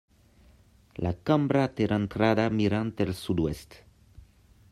La 1.07 1.11
cambra 1.29 1.67
té 1.81 1.89
l'entrada 1.93 2.49
mirant 2.63 2.93
el 3.07 3.13
sud-oest. 3.25 3.79